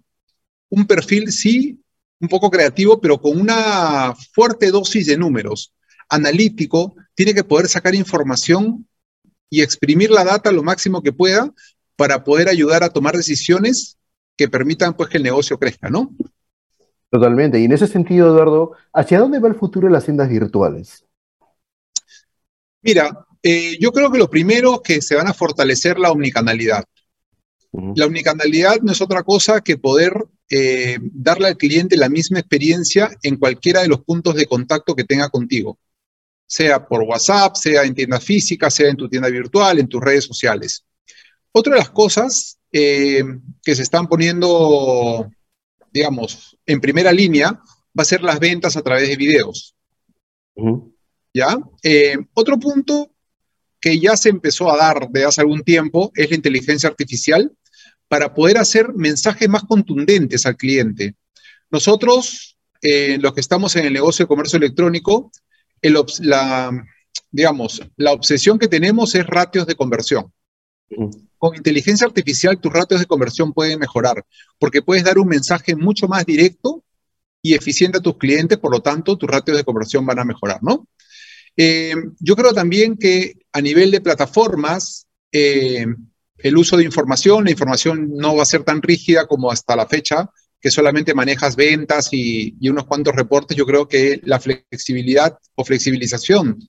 un 0.69 0.87
perfil, 0.87 1.31
sí, 1.33 1.81
un 2.19 2.29
poco 2.29 2.49
creativo, 2.49 3.01
pero 3.01 3.19
con 3.19 3.39
una 3.39 4.15
fuerte 4.33 4.71
dosis 4.71 5.07
de 5.07 5.17
números. 5.17 5.73
Analítico, 6.09 6.95
tiene 7.15 7.33
que 7.33 7.43
poder 7.43 7.67
sacar 7.67 7.95
información 7.95 8.87
y 9.49 9.61
exprimir 9.61 10.11
la 10.11 10.23
data 10.23 10.51
lo 10.51 10.63
máximo 10.63 11.01
que 11.01 11.13
pueda 11.13 11.53
para 11.95 12.23
poder 12.23 12.49
ayudar 12.49 12.83
a 12.83 12.89
tomar 12.89 13.15
decisiones 13.15 13.97
que 14.35 14.47
permitan 14.47 14.93
pues 14.93 15.09
que 15.09 15.17
el 15.17 15.23
negocio 15.23 15.57
crezca, 15.57 15.89
¿no? 15.89 16.15
Totalmente. 17.09 17.59
Y 17.59 17.65
en 17.65 17.71
ese 17.71 17.87
sentido, 17.87 18.27
Eduardo, 18.27 18.73
¿hacia 18.93 19.19
dónde 19.19 19.39
va 19.39 19.47
el 19.47 19.55
futuro 19.55 19.87
de 19.87 19.93
las 19.93 20.05
tiendas 20.05 20.29
virtuales? 20.29 21.05
Mira, 22.81 23.25
eh, 23.41 23.77
yo 23.79 23.91
creo 23.91 24.11
que 24.11 24.17
lo 24.17 24.29
primero 24.29 24.75
es 24.75 24.81
que 24.81 25.01
se 25.01 25.15
van 25.15 25.27
a 25.27 25.33
fortalecer 25.33 25.97
la 25.99 26.11
omnicanalidad. 26.11 26.83
La 27.95 28.05
omnicanalidad 28.05 28.77
no 28.81 28.91
es 28.91 29.01
otra 29.01 29.23
cosa 29.23 29.61
que 29.61 29.77
poder 29.77 30.25
eh, 30.49 30.97
darle 31.01 31.47
al 31.47 31.57
cliente 31.57 31.97
la 31.97 32.09
misma 32.09 32.39
experiencia 32.39 33.11
en 33.21 33.35
cualquiera 33.37 33.81
de 33.81 33.87
los 33.87 34.03
puntos 34.03 34.35
de 34.35 34.47
contacto 34.47 34.95
que 34.95 35.03
tenga 35.03 35.29
contigo, 35.29 35.77
sea 36.47 36.87
por 36.87 37.01
WhatsApp, 37.01 37.55
sea 37.55 37.83
en 37.83 37.93
tienda 37.93 38.19
física, 38.19 38.71
sea 38.71 38.89
en 38.89 38.95
tu 38.95 39.09
tienda 39.09 39.29
virtual, 39.29 39.77
en 39.77 39.87
tus 39.87 40.01
redes 40.01 40.23
sociales. 40.23 40.85
Otra 41.51 41.73
de 41.73 41.79
las 41.79 41.89
cosas 41.89 42.57
eh, 42.71 43.23
que 43.63 43.75
se 43.75 43.83
están 43.83 44.07
poniendo, 44.07 45.29
digamos, 45.91 46.57
en 46.65 46.79
primera 46.79 47.11
línea 47.11 47.51
va 47.51 48.01
a 48.01 48.05
ser 48.05 48.21
las 48.21 48.39
ventas 48.39 48.77
a 48.77 48.81
través 48.81 49.09
de 49.09 49.17
videos. 49.17 49.75
¿Ya? 51.33 51.57
Eh, 51.83 52.17
otro 52.33 52.57
punto 52.57 53.11
que 53.79 53.99
ya 53.99 54.17
se 54.17 54.29
empezó 54.29 54.71
a 54.71 54.77
dar 54.77 55.09
de 55.09 55.25
hace 55.25 55.41
algún 55.41 55.63
tiempo 55.63 56.11
es 56.15 56.29
la 56.29 56.35
inteligencia 56.35 56.89
artificial 56.89 57.51
para 58.07 58.33
poder 58.33 58.57
hacer 58.57 58.93
mensajes 58.93 59.49
más 59.49 59.63
contundentes 59.63 60.45
al 60.45 60.55
cliente. 60.55 61.15
Nosotros, 61.69 62.57
eh, 62.81 63.17
los 63.19 63.33
que 63.33 63.41
estamos 63.41 63.75
en 63.75 63.85
el 63.85 63.93
negocio 63.93 64.23
de 64.23 64.29
comercio 64.29 64.57
electrónico, 64.57 65.31
la, 65.81 66.71
digamos, 67.31 67.81
la 67.95 68.11
obsesión 68.11 68.59
que 68.59 68.67
tenemos 68.67 69.15
es 69.15 69.25
ratios 69.25 69.65
de 69.67 69.75
conversión. 69.75 70.31
Con 71.37 71.55
inteligencia 71.55 72.07
artificial 72.07 72.59
tus 72.59 72.71
ratios 72.71 72.99
de 72.99 73.05
conversión 73.05 73.53
pueden 73.53 73.79
mejorar 73.79 74.25
porque 74.57 74.81
puedes 74.81 75.03
dar 75.03 75.19
un 75.19 75.27
mensaje 75.27 75.75
mucho 75.75 76.07
más 76.07 76.25
directo 76.25 76.83
y 77.41 77.53
eficiente 77.53 77.97
a 77.97 78.01
tus 78.01 78.17
clientes, 78.17 78.57
por 78.57 78.71
lo 78.71 78.81
tanto 78.81 79.17
tus 79.17 79.29
ratios 79.29 79.57
de 79.57 79.63
conversión 79.63 80.05
van 80.05 80.19
a 80.19 80.25
mejorar, 80.25 80.63
¿no? 80.63 80.87
Eh, 81.55 81.95
yo 82.19 82.35
creo 82.35 82.53
también 82.53 82.97
que 82.97 83.33
a 83.51 83.61
nivel 83.61 83.91
de 83.91 84.01
plataformas, 84.01 85.07
eh, 85.31 85.85
el 86.37 86.57
uso 86.57 86.77
de 86.77 86.83
información, 86.83 87.45
la 87.45 87.51
información 87.51 88.09
no 88.15 88.35
va 88.35 88.43
a 88.43 88.45
ser 88.45 88.63
tan 88.63 88.81
rígida 88.81 89.25
como 89.25 89.51
hasta 89.51 89.75
la 89.75 89.87
fecha, 89.87 90.29
que 90.59 90.71
solamente 90.71 91.13
manejas 91.13 91.55
ventas 91.55 92.09
y, 92.11 92.55
unos 92.69 92.85
cuantos 92.85 93.15
reportes. 93.15 93.55
Yo 93.55 93.65
creo 93.65 93.87
que 93.87 94.19
la 94.23 94.39
flexibilidad 94.39 95.37
o 95.55 95.63
flexibilización 95.63 96.67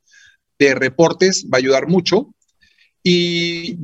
de 0.58 0.74
reportes 0.74 1.46
va 1.46 1.56
a 1.56 1.58
ayudar 1.58 1.86
mucho. 1.88 2.34
Y 3.02 3.78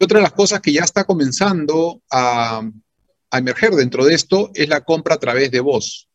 otra 0.00 0.18
de 0.18 0.22
las 0.22 0.32
cosas 0.32 0.60
que 0.60 0.72
ya 0.72 0.82
está 0.82 1.04
comenzando 1.04 2.02
a, 2.10 2.62
emerger 3.34 3.72
dentro 3.72 4.04
de 4.04 4.14
esto 4.14 4.50
es 4.52 4.68
la 4.68 4.82
compra 4.82 5.14
a 5.14 5.18
través 5.18 5.50
de 5.50 5.60
voz. 5.60 6.06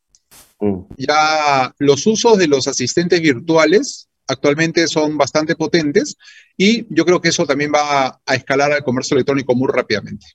Mm. 0.60 0.81
Ya 0.98 1.74
los 1.79 2.05
usos 2.05 2.38
de 2.38 2.48
los 2.48 2.67
asistentes 2.67 3.19
virtuales 3.19 4.07
actualmente 4.27 4.88
son 4.88 5.17
bastante 5.17 5.55
potentes 5.55 6.15
y 6.55 6.86
yo 6.93 7.05
creo 7.05 7.19
que 7.19 7.29
eso 7.29 7.46
también 7.48 7.72
va 7.74 8.22
a 8.24 8.36
escalar 8.36 8.72
al 8.72 8.84
comercio 8.84 9.15
electrónico 9.15 9.55
muy 9.55 9.67
rápidamente. 9.72 10.27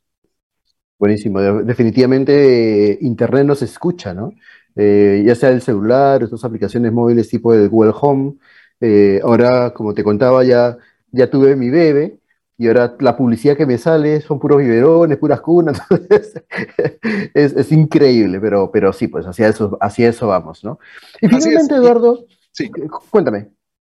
Buenísimo, 1.02 1.40
definitivamente 1.64 2.92
eh, 2.92 2.98
Internet 3.00 3.44
nos 3.44 3.60
escucha, 3.60 4.14
¿no? 4.14 4.34
Eh, 4.76 5.24
ya 5.26 5.34
sea 5.34 5.48
el 5.48 5.60
celular, 5.60 6.22
estas 6.22 6.44
aplicaciones 6.44 6.92
móviles 6.92 7.28
tipo 7.28 7.52
el 7.52 7.68
Google 7.68 7.92
Home. 8.00 8.34
Eh, 8.80 9.20
ahora, 9.24 9.74
como 9.74 9.94
te 9.94 10.04
contaba, 10.04 10.44
ya, 10.44 10.78
ya 11.10 11.28
tuve 11.28 11.56
mi 11.56 11.70
bebé 11.70 12.20
y 12.56 12.68
ahora 12.68 12.94
la 13.00 13.16
publicidad 13.16 13.56
que 13.56 13.66
me 13.66 13.78
sale 13.78 14.20
son 14.20 14.38
puros 14.38 14.58
biberones, 14.58 15.18
puras 15.18 15.40
cunas. 15.40 15.82
es, 17.34 17.52
es, 17.52 17.72
increíble, 17.72 18.38
pero, 18.38 18.70
pero 18.70 18.92
sí, 18.92 19.08
pues 19.08 19.26
hacia 19.26 19.48
eso, 19.48 19.76
hacia 19.80 20.08
eso 20.08 20.28
vamos, 20.28 20.62
¿no? 20.62 20.78
Y 21.20 21.26
finalmente, 21.26 21.74
Eduardo, 21.74 22.26
sí. 22.52 22.70
cuéntame. 23.10 23.48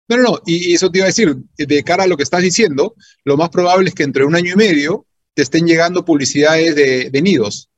No, 0.10 0.18
no, 0.18 0.24
no, 0.24 0.40
y 0.44 0.74
eso 0.74 0.90
te 0.90 0.98
iba 0.98 1.06
a 1.06 1.14
decir, 1.14 1.38
de 1.56 1.84
cara 1.84 2.06
a 2.06 2.08
lo 2.08 2.18
que 2.18 2.24
estás 2.24 2.42
diciendo, 2.42 2.96
lo 3.24 3.38
más 3.38 3.50
probable 3.50 3.90
es 3.90 3.94
que 3.94 4.02
entre 4.02 4.26
un 4.26 4.36
año 4.36 4.54
y 4.54 4.56
medio 4.56 5.06
te 5.36 5.44
estén 5.44 5.68
llegando 5.68 6.04
publicidades 6.04 6.75
de, 6.75 7.22
nidos. 7.22 7.70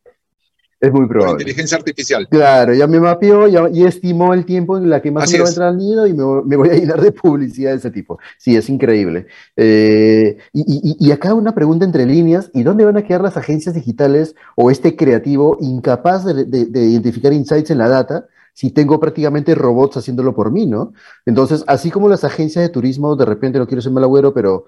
Es 0.79 0.91
muy 0.91 1.07
probable. 1.07 1.41
inteligencia 1.41 1.75
artificial. 1.75 2.27
Claro, 2.29 2.71
ya 2.75 2.85
me 2.85 2.99
mapeó 2.99 3.47
ya, 3.47 3.67
y 3.73 3.83
estimó 3.83 4.35
el 4.35 4.45
tiempo 4.45 4.77
en 4.77 4.91
la 4.91 5.01
que 5.01 5.09
más 5.09 5.31
me 5.31 5.39
va 5.39 5.45
a 5.45 5.49
entrar 5.49 5.69
al 5.69 5.77
nido 5.77 6.05
y 6.05 6.13
me, 6.13 6.55
voy 6.55 6.69
a 6.69 6.75
llenar 6.75 7.01
de 7.01 7.11
publicidad 7.11 7.71
de 7.71 7.77
ese 7.77 7.89
tipo. 7.89 8.19
Sí, 8.37 8.55
es 8.55 8.69
increíble. 8.69 9.25
Eh, 9.55 10.37
y, 10.53 11.11
acá 11.11 11.33
una 11.33 11.55
pregunta 11.55 11.83
entre 11.83 12.05
líneas, 12.05 12.51
¿y 12.53 12.61
dónde 12.61 12.85
van 12.85 12.97
a 12.97 13.03
quedar 13.03 13.21
las 13.21 13.37
agencias 13.37 13.73
digitales 13.73 14.35
o 14.55 14.69
este 14.69 14.95
creativo 14.95 15.57
incapaz 15.59 16.25
de 16.25 16.85
identificar 16.85 17.33
insights 17.33 17.71
en 17.71 17.79
la 17.79 17.89
data 17.89 18.27
si 18.57 18.71
tengo 18.71 18.99
prácticamente 18.99 19.53
robots 19.53 19.97
haciéndolo 19.97 20.33
por 20.33 20.51
mí, 20.51 20.65
¿no? 20.65 20.91
Entonces, 21.27 21.63
así 21.67 21.91
como 21.91 22.09
las 22.09 22.23
agencias 22.23 22.63
de 22.63 22.69
turismo, 22.69 23.15
de 23.15 23.23
repente 23.23 23.59
no 23.59 23.67
quiero 23.67 23.83
ser 23.83 23.91
mal 23.91 24.03
agüero, 24.03 24.33
pero, 24.33 24.65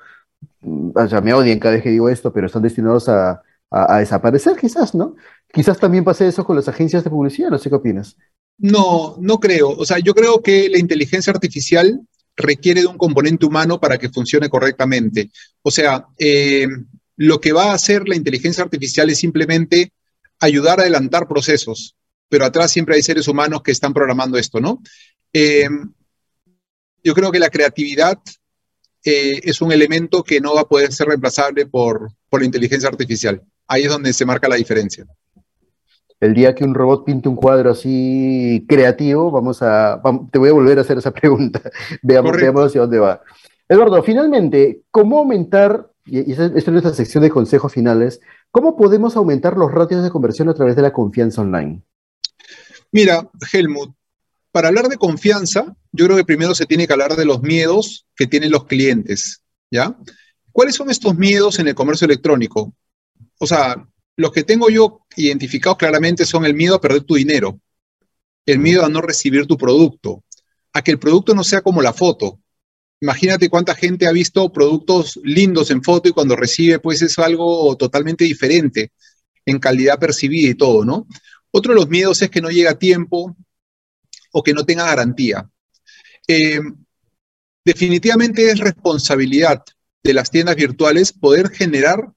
o 0.62 1.08
sea, 1.08 1.22
me 1.22 1.34
odian 1.34 1.60
cada 1.60 1.75
vez 1.75 1.84
que 1.84 1.89
digo 1.89 2.10
esto, 2.10 2.34
pero 2.34 2.48
están 2.48 2.62
destinados 2.62 3.08
a, 3.10 3.41
desaparecer 4.00 4.58
quizás, 4.58 4.96
¿no? 4.96 5.15
Quizás 5.53 5.77
también 5.79 6.03
pase 6.03 6.27
eso 6.27 6.43
con 6.43 6.55
las 6.55 6.67
agencias 6.67 7.03
de 7.03 7.12
publicidad, 7.12 7.51
no 7.51 7.60
sé 7.60 7.69
qué 7.69 7.75
opinas. 7.75 8.17
No, 8.58 9.15
no 9.19 9.39
creo. 9.39 9.69
O 9.69 9.86
sea, 9.86 10.00
yo 10.00 10.15
creo 10.15 10.41
que 10.41 10.69
la 10.69 10.79
inteligencia 10.79 11.31
artificial 11.31 12.01
requiere 12.36 12.81
de 12.81 12.88
un 12.88 12.98
componente 12.98 13.46
humano 13.46 13.79
para 13.79 14.00
que 14.00 14.10
funcione 14.10 14.50
correctamente. 14.50 15.29
O 15.62 15.69
sea, 15.69 16.08
eh, 16.17 16.67
lo 17.15 17.39
que 17.39 17.53
va 17.53 17.65
a 17.65 17.74
hacer 17.74 18.08
la 18.08 18.15
inteligencia 18.15 18.63
artificial 18.63 19.10
es 19.12 19.19
simplemente 19.19 19.93
ayudar 20.39 20.79
a 20.79 20.84
adelantar 20.84 21.27
procesos 21.27 21.96
pero 22.29 22.46
atrás 22.46 22.72
siempre 22.72 22.96
hay 22.96 23.01
seres 23.01 23.27
humanos 23.27 23.62
que 23.63 23.72
están 23.72 23.93
programando 23.93 24.38
esto, 24.38 24.62
¿no? 24.62 24.81
Eh, 25.34 25.67
yo 27.03 27.13
creo 27.13 27.31
que 27.31 27.39
la 27.39 27.50
creatividad 27.50 28.19
eh, 29.03 29.39
es 29.44 29.62
un 29.62 29.72
elemento 29.72 30.24
que 30.24 30.41
no 30.41 30.56
va 30.56 30.62
a 30.62 30.68
poder 30.68 30.91
ser 30.91 31.08
reemplazable 31.08 31.65
por, 31.65 32.12
por 32.29 32.41
la 32.41 32.46
inteligencia 32.46 32.89
artificial. 32.89 33.41
Ahí 33.68 33.84
es 33.84 33.89
donde 33.89 34.13
se 34.13 34.25
marca 34.25 34.48
la 34.48 34.56
diferencia. 34.56 35.06
El 36.20 36.34
día 36.34 36.53
que 36.53 36.65
un 36.65 36.74
robot 36.74 37.06
pinte 37.06 37.29
un 37.29 37.36
cuadro 37.36 37.72
así 37.72 38.65
creativo, 38.68 39.32
vamos 39.32 39.62
a, 39.62 40.01
te 40.32 40.39
voy 40.39 40.50
a 40.50 40.53
volver 40.53 40.77
a 40.77 40.82
hacer 40.82 40.98
esa 40.98 41.12
pregunta. 41.13 41.62
veamos, 42.01 42.36
veamos 42.36 42.65
hacia 42.65 42.82
dónde 42.82 43.00
va. 43.00 43.22
Eduardo, 43.70 44.01
finalmente, 44.03 44.82
¿cómo 44.91 45.20
aumentar, 45.20 45.91
y 46.06 46.32
esta 46.32 46.46
es 46.48 46.68
nuestra 46.68 46.94
sección 46.94 47.24
de 47.24 47.29
consejos 47.29 47.72
finales, 47.72 48.20
cómo 48.51 48.75
podemos 48.75 49.15
aumentar 49.15 49.56
los 49.58 49.72
ratios 49.72 50.03
de 50.03 50.10
conversión 50.10 50.50
a 50.50 50.56
través 50.56 50.75
de 50.75 50.82
la 50.82 50.91
confianza 50.91 51.41
online? 51.41 51.84
Mira, 52.91 53.29
Helmut, 53.53 53.94
para 54.51 54.70
hablar 54.70 54.88
de 54.88 54.98
confianza, 54.98 55.75
yo 55.91 56.06
creo 56.06 56.18
que 56.18 56.25
primero 56.25 56.56
se 56.56 56.65
tiene 56.65 56.88
que 56.88 56.94
hablar 56.94 57.15
de 57.15 57.25
los 57.25 57.41
miedos 57.41 58.08
que 58.15 58.27
tienen 58.27 58.51
los 58.51 58.65
clientes, 58.65 59.41
¿ya? 59.72 59.96
¿Cuáles 60.51 60.75
son 60.75 60.89
estos 60.89 61.15
miedos 61.15 61.60
en 61.60 61.68
el 61.68 61.75
comercio 61.75 62.06
electrónico? 62.06 62.74
O 63.39 63.48
sea, 63.48 63.88
los 64.18 64.32
que 64.32 64.44
tengo 64.44 64.70
yo 64.70 65.06
identificados 65.15 65.77
claramente 65.77 66.25
son 66.25 66.46
el 66.46 66.53
miedo 66.53 66.75
a 66.75 66.82
perder 66.82 67.03
tu 67.03 67.15
dinero, 67.15 67.60
el 68.46 68.60
miedo 68.60 68.84
a 68.84 68.89
no 68.89 69.01
recibir 69.01 69.46
tu 69.46 69.58
producto, 69.58 70.24
a 70.74 70.82
que 70.82 70.91
el 70.91 71.00
producto 71.00 71.34
no 71.36 71.44
sea 71.44 71.62
como 71.62 71.82
la 71.82 71.94
foto. 71.94 72.39
Imagínate 73.01 73.50
cuánta 73.50 73.75
gente 73.75 74.08
ha 74.08 74.12
visto 74.12 74.51
productos 74.51 75.20
lindos 75.24 75.72
en 75.72 75.84
foto 75.84 76.10
y 76.10 76.12
cuando 76.12 76.36
recibe, 76.36 76.79
pues 76.79 77.01
es 77.01 77.18
algo 77.20 77.77
totalmente 77.77 78.25
diferente 78.25 78.91
en 79.46 79.60
calidad 79.60 80.00
percibida 80.00 80.50
y 80.50 80.56
todo, 80.56 80.84
¿no? 80.84 81.08
Otro 81.51 81.74
de 81.74 81.79
los 81.79 81.89
miedos 81.89 82.22
es 82.22 82.29
que 82.29 82.41
no 82.41 82.50
llega 82.50 82.72
a 82.72 82.79
tiempo 82.79 83.36
o 84.31 84.43
que 84.43 84.53
no 84.53 84.65
tenga 84.65 84.86
garantía. 84.86 85.50
Eh, 86.27 86.59
definitivamente 87.65 88.50
es 88.50 88.59
responsabilidad 88.59 89.63
de 90.03 90.13
las 90.13 90.29
tiendas 90.31 90.55
virtuales 90.55 91.12
poder 91.12 91.50
generar 91.50 92.12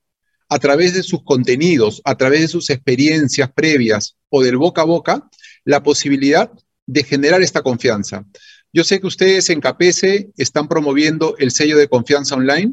a 0.48 0.58
través 0.58 0.94
de 0.94 1.02
sus 1.02 1.24
contenidos, 1.24 2.02
a 2.04 2.14
través 2.16 2.40
de 2.42 2.48
sus 2.48 2.68
experiencias 2.70 3.50
previas 3.52 4.16
o 4.28 4.42
del 4.42 4.58
boca 4.58 4.82
a 4.82 4.84
boca, 4.84 5.30
la 5.64 5.82
posibilidad 5.82 6.50
de 6.86 7.04
generar 7.04 7.42
esta 7.42 7.62
confianza. 7.62 8.26
Yo 8.72 8.84
sé 8.84 9.00
que 9.00 9.06
ustedes 9.06 9.48
en 9.50 9.60
Capese 9.60 10.30
están 10.36 10.68
promoviendo 10.68 11.36
el 11.38 11.50
sello 11.50 11.78
de 11.78 11.88
confianza 11.88 12.34
online. 12.34 12.72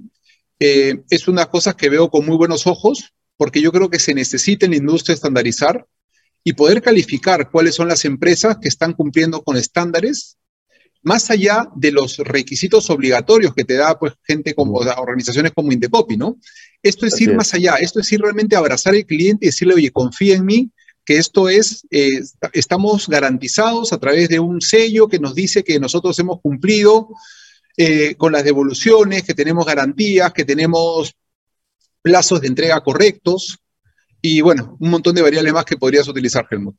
Eh, 0.60 1.02
es 1.10 1.28
una 1.28 1.46
cosa 1.46 1.74
que 1.74 1.90
veo 1.90 2.10
con 2.10 2.26
muy 2.26 2.38
buenos 2.38 2.68
ojos 2.68 3.14
porque 3.38 3.62
yo 3.62 3.72
creo 3.72 3.90
que 3.90 4.00
se 4.00 4.14
necesita 4.14 4.66
en 4.66 4.72
la 4.72 4.78
industria 4.78 5.14
estandarizar 5.14 5.86
y 6.50 6.54
poder 6.54 6.82
calificar 6.82 7.52
cuáles 7.52 7.76
son 7.76 7.88
las 7.88 8.06
empresas 8.06 8.58
que 8.60 8.70
están 8.70 8.94
cumpliendo 8.94 9.44
con 9.44 9.56
estándares 9.56 10.36
más 11.04 11.30
allá 11.30 11.70
de 11.76 11.92
los 11.92 12.18
requisitos 12.18 12.90
obligatorios 12.90 13.54
que 13.54 13.66
te 13.66 13.76
da 13.76 14.00
pues 14.00 14.14
gente 14.24 14.56
como 14.56 14.80
organizaciones 14.80 15.52
como 15.54 15.72
Indecopy, 15.72 16.18
¿no? 16.18 16.38
Esto 16.82 17.06
es 17.06 17.22
ir 17.22 17.36
más 17.36 17.54
allá, 17.54 17.76
esto 17.76 18.00
es 18.00 18.12
ir 18.12 18.22
realmente 18.22 18.56
a 18.56 18.60
abrazar 18.60 18.96
al 18.96 19.06
cliente 19.06 19.46
y 19.46 19.50
decirle, 19.50 19.76
oye, 19.76 19.92
confía 19.92 20.38
en 20.38 20.46
mí, 20.46 20.72
que 21.06 21.18
esto 21.18 21.50
es, 21.50 21.86
eh, 21.92 22.20
estamos 22.54 23.08
garantizados 23.08 23.94
a 23.94 24.00
través 24.00 24.28
de 24.28 24.40
un 24.40 24.60
sello 24.60 25.08
que 25.08 25.20
nos 25.20 25.36
dice 25.36 25.64
que 25.64 25.80
nosotros 25.80 26.18
hemos 26.18 26.42
cumplido 26.42 27.10
eh, 27.78 28.16
con 28.16 28.32
las 28.32 28.44
devoluciones, 28.44 29.22
que 29.22 29.36
tenemos 29.36 29.68
garantías, 29.68 30.34
que 30.34 30.46
tenemos 30.46 31.14
plazos 32.02 32.42
de 32.42 32.48
entrega 32.48 32.82
correctos 32.82 33.59
y 34.22 34.42
bueno, 34.42 34.78
un 34.80 34.90
montón 34.90 35.16
de 35.16 35.22
variables 35.22 35.54
más 35.54 35.66
que 35.66 35.78
podrías 35.78 36.08
utilizar, 36.08 36.48
Helmut. 36.50 36.76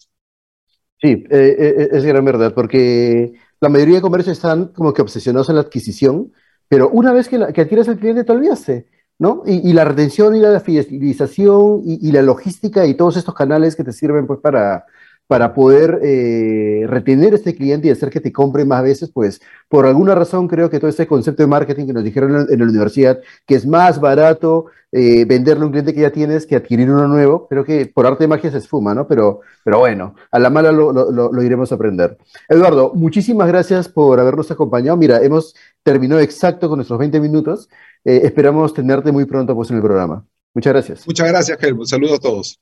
Sí, 1.01 1.25
eh, 1.31 1.89
es 1.93 2.05
gran 2.05 2.25
verdad, 2.25 2.53
porque 2.55 3.33
la 3.61 3.69
mayoría 3.69 3.97
de 3.97 4.03
comercios 4.03 4.37
están 4.37 4.67
como 4.69 4.93
que 4.93 5.03
obsesionados 5.03 5.49
en 5.49 5.55
la 5.55 5.63
adquisición, 5.63 6.33
pero 6.69 6.91
una 6.91 7.13
vez 7.13 7.29
que, 7.29 7.39
que 7.53 7.63
adquieres 7.63 7.89
al 7.89 7.99
cliente 7.99 8.25
te 8.25 8.33
olvidaste. 8.33 8.87
¿no? 9.21 9.43
Y, 9.45 9.75
la 9.75 9.85
retención 9.85 10.35
y 10.35 10.41
la 10.41 10.61
fidelización 10.61 11.83
y, 11.85 12.11
la 12.11 12.23
logística 12.23 12.87
y 12.87 12.95
todos 12.95 13.19
estos 13.19 13.35
canales 13.35 13.77
que 13.77 13.85
te 13.85 13.93
sirven 13.93 14.27
pues 14.27 14.41
para, 14.41 14.87
para 15.31 15.55
poder 15.55 16.01
eh, 16.03 16.87
retener 16.89 17.35
a 17.35 17.37
este 17.37 17.55
cliente 17.55 17.87
y 17.87 17.93
hacer 17.93 18.11
que 18.11 18.19
te 18.19 18.33
compre 18.33 18.65
más 18.65 18.83
veces, 18.83 19.13
pues 19.13 19.41
por 19.69 19.87
alguna 19.87 20.13
razón 20.17 20.49
creo 20.49 20.69
que 20.69 20.81
todo 20.81 20.91
este 20.91 21.07
concepto 21.07 21.45
de 21.45 21.47
marketing 21.47 21.87
que 21.87 21.93
nos 21.93 22.03
dijeron 22.03 22.49
en, 22.51 22.59
la 22.59 22.65
universidad, 22.65 23.21
que 23.47 23.55
es 23.55 23.65
más 23.65 24.01
barato 24.01 24.67
eh, 24.91 25.25
venderle 25.27 25.63
a 25.63 25.67
un 25.67 25.71
cliente 25.71 25.95
que 25.95 26.01
ya 26.01 26.11
tienes 26.11 26.47
que 26.47 26.57
adquirir 26.57 26.91
uno 26.91 27.07
nuevo, 27.07 27.47
creo 27.47 27.65
que 27.65 27.87
por 27.87 28.09
arte 28.09 28.25
de 28.25 28.29
magia 28.29 28.51
se 28.51 28.59
esfuma, 28.59 28.93
¿no? 28.93 29.07
Pero, 29.07 29.43
pero 29.63 29.79
bueno, 29.79 30.17
a 30.33 30.41
la 30.41 30.51
mala 30.51 30.73
lo, 30.73 31.43
iremos 31.45 31.71
a 31.71 31.77
aprender. 31.77 32.19
Eduardo, 32.49 32.91
muchísimas 32.97 33.47
gracias 33.47 33.89
por 33.89 34.19
habernos 34.19 34.51
acompañado. 34.51 34.97
Mira, 34.97 35.23
hemos 35.23 35.55
terminado 35.85 36.21
exacto 36.21 36.69
con 36.69 36.79
nuestros 36.79 36.99
20 36.99 37.21
minutos. 37.21 37.69
Eh, 38.05 38.23
esperamos 38.25 38.75
tenerte 38.75 39.13
muy 39.13 39.27
pronto 39.27 39.55
pues, 39.55 39.71
en 39.71 39.77
el 39.77 39.83
programa. 39.83 40.27
Muchas 40.55 40.73
gracias. 40.73 41.07
Muchas 41.07 41.29
gracias, 41.29 41.57
Helmut. 41.63 41.87
Saludos 41.87 42.19
a 42.19 42.21
todos. 42.21 42.61